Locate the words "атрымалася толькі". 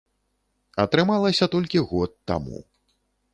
0.83-1.85